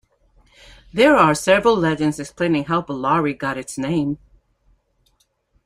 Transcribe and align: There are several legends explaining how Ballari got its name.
There 0.91 1.15
are 1.15 1.35
several 1.35 1.75
legends 1.77 2.19
explaining 2.19 2.63
how 2.63 2.81
Ballari 2.81 3.35
got 3.37 3.55
its 3.55 3.77
name. 3.77 4.17